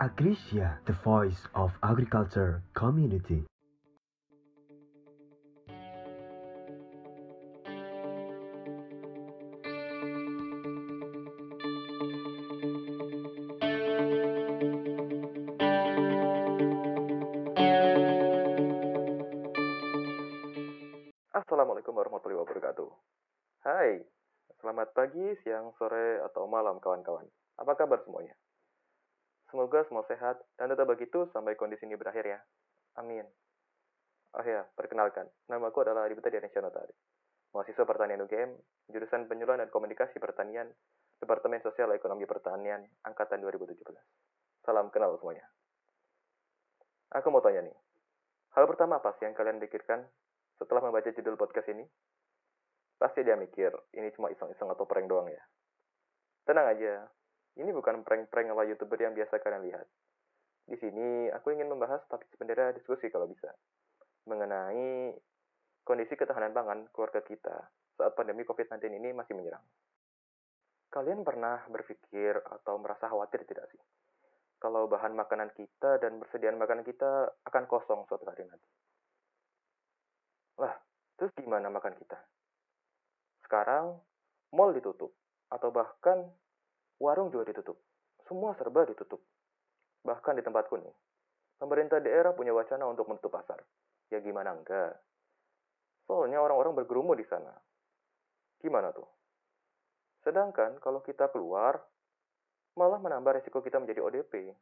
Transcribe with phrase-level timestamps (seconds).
[0.00, 3.44] Agricia, the voice of agriculture community.
[21.36, 22.88] Assalamualaikum warahmatullahi wabarakatuh.
[23.68, 24.00] Hai,
[24.64, 27.28] selamat pagi, siang, sore, atau malam kawan-kawan.
[27.60, 28.32] Apa kabar semuanya?
[29.50, 32.38] Semoga semua sehat dan tetap begitu sampai kondisi ini berakhir ya.
[33.02, 33.26] Amin.
[34.30, 36.94] Oh ya, perkenalkan, nama aku adalah Adipta Dianesya Notari.
[37.50, 38.54] Mahasiswa Pertanian UGM,
[38.94, 40.70] jurusan Penyuluhan dan Komunikasi Pertanian,
[41.18, 43.82] Departemen Sosial Ekonomi Pertanian, Angkatan 2017.
[44.62, 45.42] Salam kenal semuanya.
[47.10, 47.74] Aku mau tanya nih,
[48.54, 50.06] hal pertama apa sih yang kalian pikirkan
[50.62, 51.82] setelah membaca judul podcast ini?
[53.02, 55.42] Pasti dia mikir, ini cuma iseng-iseng atau prank doang ya.
[56.46, 57.10] Tenang aja,
[57.58, 59.86] ini bukan prank-prank ala youtuber yang biasa kalian lihat.
[60.70, 63.50] Di sini, aku ingin membahas topik bendera diskusi kalau bisa.
[64.30, 65.10] Mengenai
[65.82, 67.56] kondisi ketahanan pangan keluarga kita
[67.98, 69.64] saat pandemi COVID-19 ini masih menyerang.
[70.90, 73.82] Kalian pernah berpikir atau merasa khawatir tidak sih?
[74.60, 78.70] Kalau bahan makanan kita dan persediaan makanan kita akan kosong suatu hari nanti.
[80.60, 80.74] Lah,
[81.16, 82.18] terus gimana makan kita?
[83.46, 83.96] Sekarang,
[84.52, 85.16] mall ditutup.
[85.48, 86.28] Atau bahkan,
[87.00, 87.80] warung juga ditutup.
[88.28, 89.18] Semua serba ditutup.
[90.04, 90.94] Bahkan di tempatku nih,
[91.56, 93.58] pemerintah daerah punya wacana untuk menutup pasar.
[94.12, 95.00] Ya gimana enggak?
[96.06, 97.50] Soalnya orang-orang bergerumun di sana.
[98.60, 99.08] Gimana tuh?
[100.20, 101.80] Sedangkan kalau kita keluar,
[102.76, 104.52] malah menambah resiko kita menjadi ODP.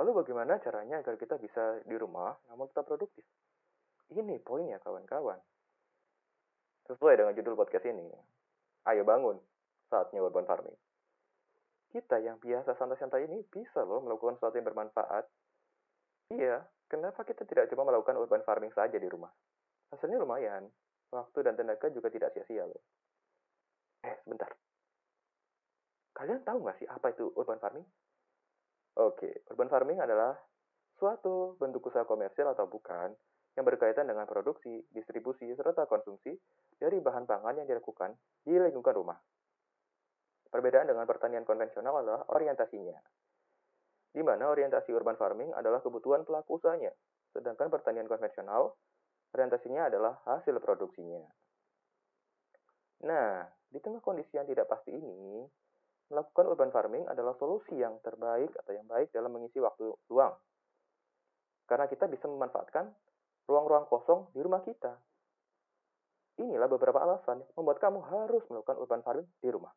[0.00, 3.22] Lalu bagaimana caranya agar kita bisa di rumah namun tetap produktif?
[4.12, 5.38] Ini poinnya kawan-kawan.
[6.88, 8.08] Sesuai dengan judul podcast ini,
[8.90, 9.38] ayo bangun,
[9.86, 10.74] saatnya urban farming.
[11.92, 15.28] Kita yang biasa santai-santai ini bisa loh melakukan sesuatu yang bermanfaat.
[16.32, 19.28] Iya, kenapa kita tidak coba melakukan urban farming saja di rumah?
[19.92, 20.72] Hasilnya lumayan,
[21.12, 22.80] waktu dan tenaga juga tidak sia-sia loh.
[24.08, 24.48] Eh, sebentar.
[26.16, 27.84] Kalian tahu nggak sih apa itu urban farming?
[28.96, 30.32] Oke, urban farming adalah
[30.96, 33.12] suatu bentuk usaha komersial atau bukan
[33.52, 36.32] yang berkaitan dengan produksi, distribusi, serta konsumsi
[36.80, 38.16] dari bahan pangan yang dilakukan
[38.48, 39.18] di lingkungan rumah.
[40.52, 43.00] Perbedaan dengan pertanian konvensional adalah orientasinya,
[44.12, 46.92] di mana orientasi urban farming adalah kebutuhan pelaku usahanya,
[47.32, 48.76] sedangkan pertanian konvensional
[49.32, 51.24] orientasinya adalah hasil produksinya.
[53.08, 55.40] Nah, di tengah kondisi yang tidak pasti ini,
[56.12, 60.36] melakukan urban farming adalah solusi yang terbaik atau yang baik dalam mengisi waktu luang.
[61.64, 62.92] Karena kita bisa memanfaatkan
[63.48, 64.92] ruang-ruang kosong di rumah kita.
[66.44, 69.72] Inilah beberapa alasan yang membuat kamu harus melakukan urban farming di rumah.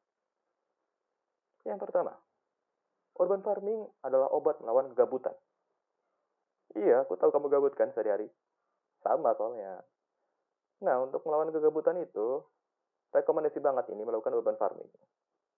[1.65, 2.13] Yang pertama,
[3.17, 5.33] urban farming adalah obat melawan kegabutan.
[6.77, 8.29] Iya, aku tahu kamu gabut kan sehari-hari.
[9.01, 9.81] Sama soalnya.
[10.85, 12.43] Nah, untuk melawan kegabutan itu,
[13.15, 14.91] rekomendasi banget ini melakukan urban farming.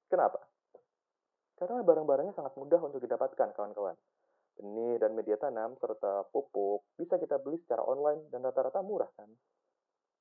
[0.07, 0.39] Kenapa?
[1.57, 3.97] Karena barang-barangnya sangat mudah untuk didapatkan, kawan-kawan.
[4.61, 9.29] Benih dan media tanam, serta pupuk, bisa kita beli secara online dan rata-rata murah, kan?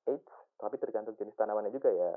[0.08, 2.16] Eits, tapi tergantung jenis tanamannya juga ya.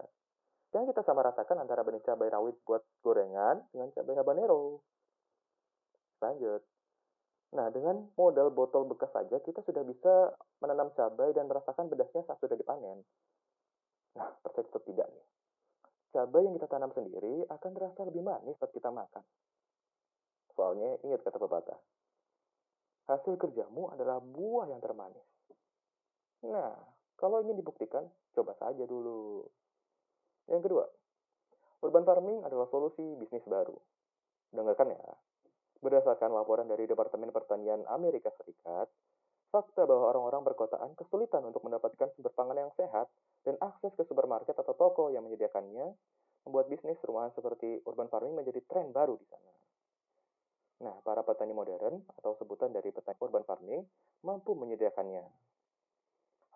[0.70, 4.86] Jangan kita sama ratakan antara benih cabai rawit buat gorengan dengan cabai habanero.
[6.22, 6.62] Lanjut.
[7.50, 12.38] Nah, dengan modal botol bekas saja, kita sudah bisa menanam cabai dan merasakan pedasnya saat
[12.38, 13.02] sudah dipanen.
[14.14, 15.26] Nah, percaya atau tidak nih?
[16.14, 19.26] Cabai yang kita tanam sendiri akan terasa lebih manis saat kita makan.
[20.54, 21.80] Soalnya, ingat kata pepatah,
[23.10, 25.26] hasil kerjamu adalah buah yang termanis.
[26.46, 26.78] Nah,
[27.18, 28.06] kalau ingin dibuktikan,
[28.38, 29.29] coba saja dulu.
[30.50, 30.86] Yang kedua,
[31.86, 33.78] urban farming adalah solusi bisnis baru.
[34.50, 35.14] Dengarkan ya,
[35.80, 38.90] berdasarkan laporan dari Departemen Pertanian Amerika Serikat,
[39.54, 43.10] fakta bahwa orang-orang perkotaan kesulitan untuk mendapatkan sumber pangan yang sehat
[43.46, 45.94] dan akses ke supermarket atau toko yang menyediakannya,
[46.50, 49.52] membuat bisnis rumahan seperti urban farming menjadi tren baru di sana.
[50.80, 53.84] Nah, para petani modern atau sebutan dari petani urban farming
[54.24, 55.49] mampu menyediakannya.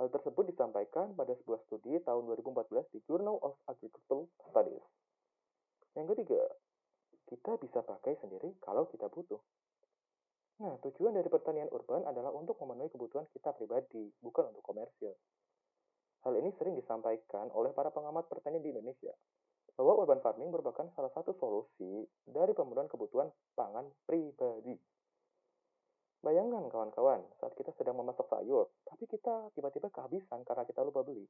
[0.01, 4.86] Hal tersebut disampaikan pada sebuah studi tahun 2014 di Journal of Agricultural Studies.
[5.94, 6.42] Yang ketiga,
[7.30, 9.38] kita bisa pakai sendiri kalau kita butuh.
[10.66, 15.13] Nah, tujuan dari pertanian urban adalah untuk memenuhi kebutuhan kita pribadi, bukan untuk komersil.
[16.25, 19.13] Hal ini sering disampaikan oleh para pengamat pertanian di Indonesia,
[19.78, 24.78] bahwa urban farming merupakan salah satu solusi dari pemenuhan kebutuhan pangan pribadi.
[26.23, 31.27] Bayangkan kawan-kawan, saat kita sedang memasak sayur, tapi kita tiba-tiba kehabisan karena kita lupa beli.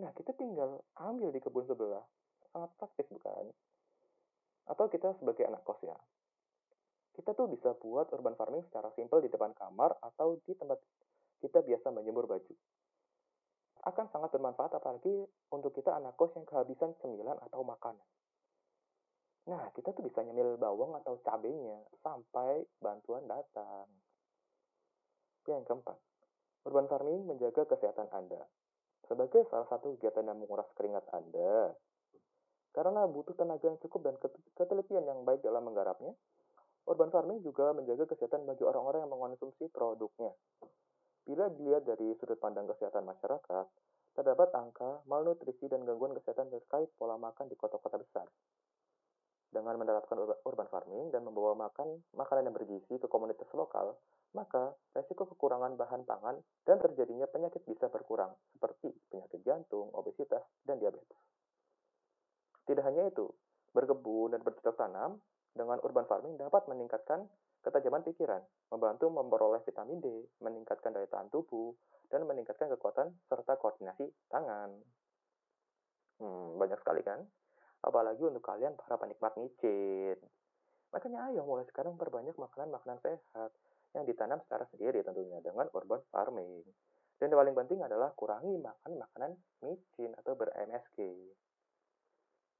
[0.00, 2.00] Nah, kita tinggal ambil di kebun sebelah.
[2.48, 3.52] Sangat praktis, bukan?
[4.72, 5.96] Atau kita sebagai anak kos ya.
[7.10, 10.80] kita tuh bisa buat urban farming secara simpel di depan kamar atau di tempat
[11.44, 12.54] kita biasa menjemur baju.
[13.84, 18.00] Akan sangat bermanfaat apalagi untuk kita anak kos yang kehabisan cemilan atau makanan.
[19.48, 23.88] Nah, kita tuh bisa nyemil bawang atau cabenya sampai bantuan datang.
[25.48, 25.98] Yang keempat,
[26.68, 28.44] urban farming menjaga kesehatan Anda.
[29.08, 31.72] Sebagai salah satu kegiatan yang menguras keringat Anda,
[32.70, 34.14] karena butuh tenaga yang cukup dan
[34.54, 36.14] ketelitian yang baik dalam menggarapnya,
[36.86, 40.30] urban farming juga menjaga kesehatan bagi orang-orang yang mengonsumsi produknya.
[41.26, 43.66] Bila dilihat dari sudut pandang kesehatan masyarakat,
[44.14, 48.26] terdapat angka malnutrisi dan gangguan kesehatan terkait pola makan di kota-kota besar.
[49.50, 50.14] Dengan menerapkan
[50.46, 53.98] urban farming dan membawa makan makanan yang bergizi ke komunitas lokal,
[54.30, 60.78] maka resiko kekurangan bahan pangan dan terjadinya penyakit bisa berkurang, seperti penyakit jantung, obesitas, dan
[60.78, 61.18] diabetes.
[62.62, 63.26] Tidak hanya itu,
[63.74, 65.18] berkebun dan bercocok tanam
[65.50, 67.26] dengan urban farming dapat meningkatkan
[67.66, 70.06] ketajaman pikiran, membantu memperoleh vitamin D,
[70.40, 71.74] meningkatkan daya tahan tubuh,
[72.08, 74.70] dan meningkatkan kekuatan serta koordinasi tangan.
[76.22, 77.26] Hmm, banyak sekali kan?
[77.80, 80.18] Apalagi untuk kalian para penikmat micin.
[80.90, 83.50] Makanya ayo mulai sekarang perbanyak makanan-makanan sehat
[83.94, 86.62] yang ditanam secara sendiri tentunya dengan urban farming.
[87.20, 90.98] Dan yang paling penting adalah kurangi makan makanan micin atau ber-MSG.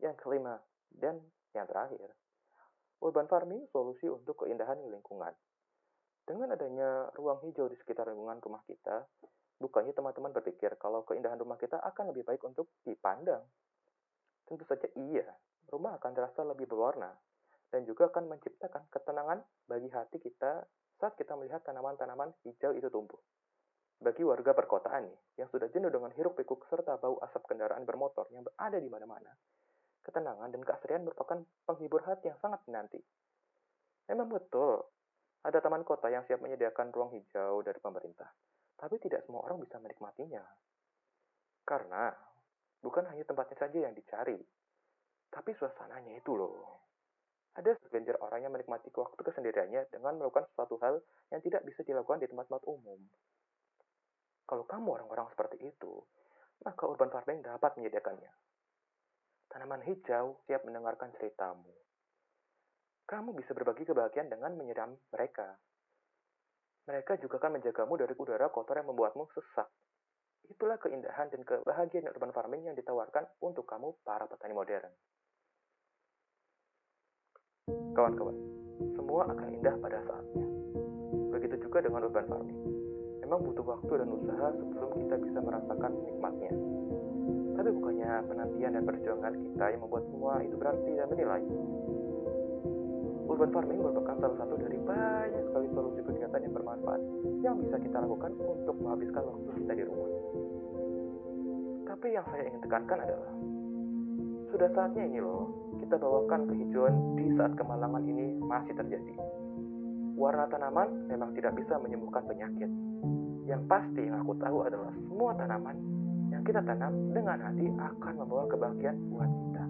[0.05, 0.61] Yang kelima,
[0.93, 1.21] dan
[1.57, 2.13] yang terakhir,
[3.01, 5.33] urban farming solusi untuk keindahan lingkungan.
[6.29, 9.09] Dengan adanya ruang hijau di sekitar lingkungan rumah kita,
[9.59, 13.43] bukannya teman-teman berpikir kalau keindahan rumah kita akan lebih baik untuk dipandang.
[14.51, 15.31] Tentu saja iya,
[15.71, 17.15] rumah akan terasa lebih berwarna
[17.71, 19.39] dan juga akan menciptakan ketenangan
[19.71, 20.67] bagi hati kita
[20.99, 23.23] saat kita melihat tanaman-tanaman hijau itu tumbuh.
[24.03, 28.27] Bagi warga perkotaan nih, yang sudah jenuh dengan hiruk pikuk serta bau asap kendaraan bermotor
[28.35, 29.31] yang berada di mana-mana,
[30.03, 31.39] ketenangan, dan keasrian merupakan
[31.69, 32.99] penghibur hati yang sangat dinanti.
[34.09, 34.83] Memang betul,
[35.45, 38.29] ada taman kota yang siap menyediakan ruang hijau dari pemerintah,
[38.81, 40.43] tapi tidak semua orang bisa menikmatinya.
[41.63, 42.11] Karena
[42.81, 44.41] bukan hanya tempatnya saja yang dicari,
[45.31, 46.81] tapi suasananya itu loh.
[47.55, 51.03] Ada segelintir orang yang menikmati waktu kesendiriannya dengan melakukan suatu hal
[51.35, 53.01] yang tidak bisa dilakukan di tempat-tempat umum.
[54.47, 56.03] Kalau kamu orang-orang seperti itu,
[56.67, 58.33] maka urban farming dapat menyediakannya.
[59.51, 61.75] Tanaman hijau siap mendengarkan ceritamu.
[63.11, 65.59] Kamu bisa berbagi kebahagiaan dengan menyiram mereka.
[66.87, 69.67] Mereka juga akan menjagamu dari udara kotor yang membuatmu sesak.
[70.51, 74.91] Itulah keindahan dan kebahagiaan urban farming yang ditawarkan untuk kamu para petani modern.
[77.95, 78.37] Kawan-kawan,
[78.99, 80.47] semua akan indah pada saatnya.
[81.31, 82.61] Begitu juga dengan urban farming.
[83.23, 86.53] Memang butuh waktu dan usaha sebelum kita bisa merasakan nikmatnya.
[87.55, 91.43] Tapi bukannya penantian dan perjuangan kita yang membuat semua itu berarti dan menilai.
[93.31, 97.03] Urban farming merupakan salah satu dari banyak sekali solusi kegiatan yang bermanfaat
[97.47, 100.11] yang bisa kita lakukan untuk menghabiskan waktu kita di rumah.
[101.87, 103.33] Tapi yang saya ingin tekankan adalah,
[104.51, 105.47] sudah saatnya ini loh,
[105.79, 109.15] kita bawakan kehijauan di saat kemalangan ini masih terjadi.
[110.19, 112.71] Warna tanaman memang tidak bisa menyembuhkan penyakit.
[113.47, 115.79] Yang pasti yang aku tahu adalah semua tanaman
[116.35, 119.65] yang kita tanam dengan hati akan membawa kebahagiaan buat kita.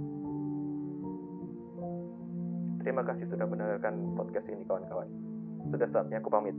[2.80, 5.08] Terima kasih sudah mendengarkan podcast ini kawan-kawan.
[5.68, 6.56] Sudah saatnya aku pamit.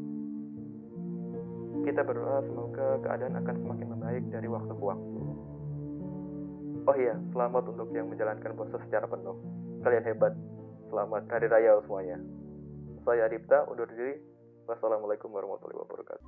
[1.82, 5.22] Kita berdoa semoga keadaan akan semakin membaik dari waktu ke waktu.
[6.86, 9.38] Oh iya, selamat untuk yang menjalankan puasa secara penuh.
[9.82, 10.34] Kalian hebat.
[10.94, 12.18] Selamat Hari Raya semuanya.
[13.02, 14.18] Saya Adipta, undur diri.
[14.70, 16.28] Wassalamualaikum warahmatullahi wabarakatuh.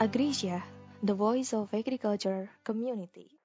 [0.00, 0.64] Agricia,
[1.04, 3.39] the voice of agriculture community.